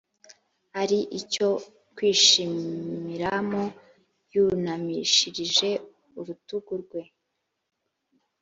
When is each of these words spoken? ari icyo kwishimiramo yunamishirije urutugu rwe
ari 0.81 0.99
icyo 1.19 1.49
kwishimiramo 1.95 3.63
yunamishirije 4.33 5.69
urutugu 6.19 6.73
rwe 6.81 7.01